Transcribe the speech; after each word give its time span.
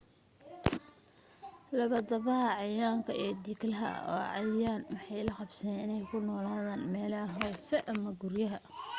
labadaba 1.77 2.35
cayayaanka 2.57 3.11
iyo 3.21 3.31
dhiqlaha 3.43 3.89
waa 4.11 4.29
cayayaan 4.33 4.83
waxayna 4.89 5.23
la 5.27 5.31
qabsadeen 5.39 5.91
in 5.97 6.03
ku 6.09 6.17
noolaadaan 6.25 6.83
meelaha 6.93 7.25
hoose 7.41 7.75
ama 7.91 8.09
guryaha 8.19 8.57